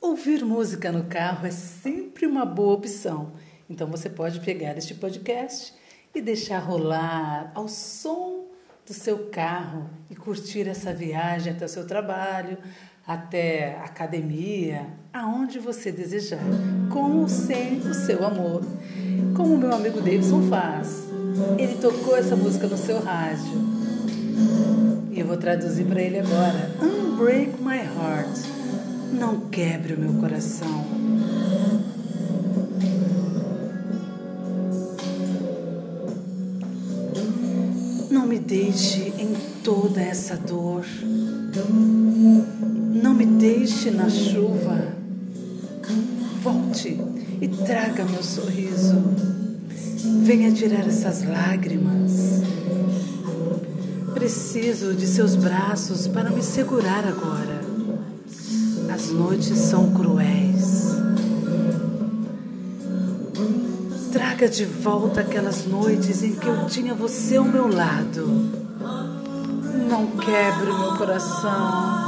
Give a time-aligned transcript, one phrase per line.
[0.00, 3.32] Ouvir música no carro é sempre uma boa opção.
[3.68, 5.72] Então você pode pegar este podcast
[6.14, 8.44] e deixar rolar ao som
[8.86, 12.58] do seu carro e curtir essa viagem até o seu trabalho,
[13.06, 16.44] até academia, aonde você desejar,
[16.92, 18.62] com ou sem o seu amor.
[19.34, 21.08] Como o meu amigo Davidson faz.
[21.58, 23.76] Ele tocou essa música no seu rádio.
[25.10, 26.70] E eu vou traduzir para ele agora.
[26.82, 28.65] Unbreak my heart.
[29.12, 30.84] Não quebre o meu coração.
[38.10, 40.84] Não me deixe em toda essa dor.
[43.02, 44.94] Não me deixe na chuva.
[46.42, 47.00] Volte
[47.40, 49.02] e traga meu sorriso.
[50.22, 52.42] Venha tirar essas lágrimas.
[54.14, 57.75] Preciso de seus braços para me segurar agora.
[58.92, 60.96] As noites são cruéis.
[64.12, 68.26] Traga de volta aquelas noites em que eu tinha você ao meu lado.
[69.88, 72.06] Não quebre meu coração.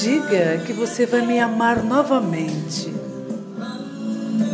[0.00, 2.92] Diga que você vai me amar novamente.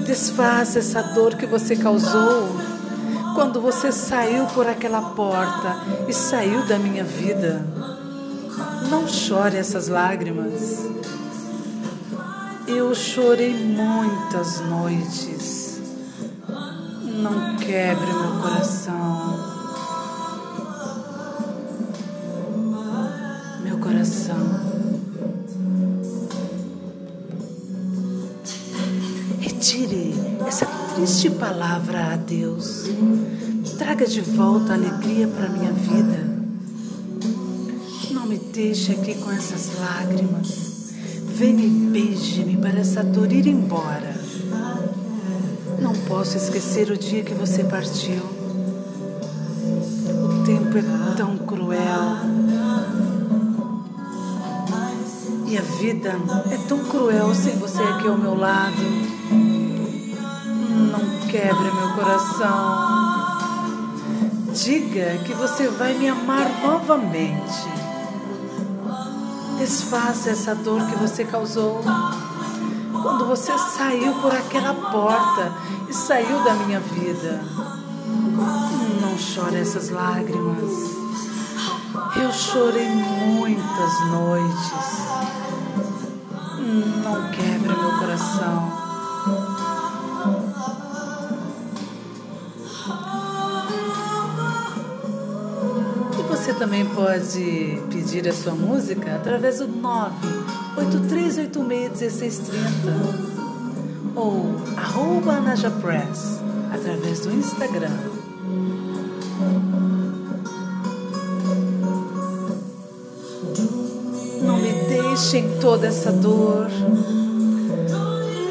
[0.06, 2.48] Desfaça essa dor que você causou
[3.34, 5.76] quando você saiu por aquela porta
[6.08, 7.75] e saiu da minha vida.
[8.90, 10.86] Não chore essas lágrimas.
[12.68, 15.80] Eu chorei muitas noites.
[17.02, 19.38] Não quebre meu coração.
[23.64, 24.36] Meu coração.
[29.40, 30.14] Retire
[30.46, 32.84] essa triste palavra a Deus.
[33.78, 36.35] Traga de volta a alegria para minha vida
[38.56, 40.94] deixe aqui com essas lágrimas.
[41.26, 44.18] Venha e beije-me para essa dor ir embora.
[45.78, 48.22] Não posso esquecer o dia que você partiu.
[50.24, 52.16] O tempo é tão cruel.
[55.46, 56.14] E a vida
[56.50, 58.82] é tão cruel sem você aqui ao meu lado.
[60.90, 62.96] Não quebre meu coração.
[64.54, 67.85] Diga que você vai me amar novamente.
[69.58, 71.82] Desfaça essa dor que você causou
[73.02, 75.52] quando você saiu por aquela porta
[75.88, 77.42] e saiu da minha vida.
[79.00, 80.96] Não chore essas lágrimas.
[82.16, 85.06] Eu chorei muitas noites.
[87.02, 88.85] Não quebre meu coração.
[96.28, 102.54] Você também pode pedir a sua música através do 983861630
[104.14, 106.40] ou arroba Najapress
[106.72, 107.96] através do Instagram.
[114.42, 116.68] Não me deixe em toda essa dor.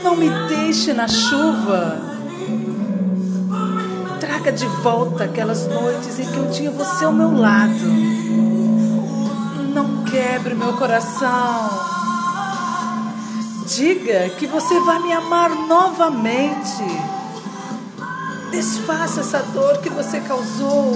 [0.03, 2.04] Não me deixe na chuva
[4.45, 7.73] traga de volta aquelas noites em que eu tinha você ao meu lado.
[9.73, 11.69] Não quebre meu coração.
[13.65, 16.83] Diga que você vai me amar novamente.
[18.51, 20.95] Desfaça essa dor que você causou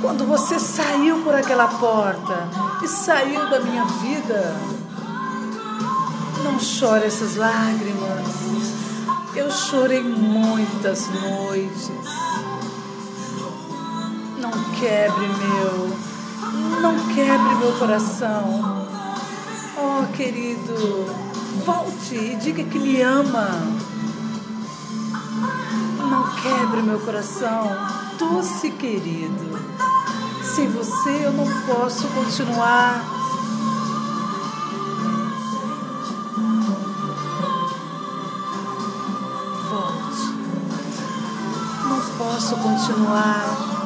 [0.00, 2.48] quando você saiu por aquela porta
[2.82, 4.56] e saiu da minha vida.
[6.42, 8.28] Não chore essas lágrimas.
[9.34, 12.21] Eu chorei muitas noites
[14.82, 15.96] quebre meu,
[16.80, 18.88] não quebre meu coração.
[19.76, 21.06] Oh, querido,
[21.64, 23.48] volte e diga que me ama.
[25.98, 27.70] Não quebre meu coração,
[28.18, 29.58] doce querido.
[30.42, 33.04] Sem você eu não posso continuar.
[39.70, 40.22] Volte.
[41.88, 43.81] Não posso continuar